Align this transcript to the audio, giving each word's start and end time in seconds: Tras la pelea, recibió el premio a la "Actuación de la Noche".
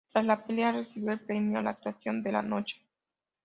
Tras 0.11 0.25
la 0.25 0.43
pelea, 0.43 0.71
recibió 0.71 1.11
el 1.11 1.19
premio 1.19 1.59
a 1.59 1.61
la 1.61 1.69
"Actuación 1.69 2.23
de 2.23 2.31
la 2.31 2.41
Noche". 2.41 2.81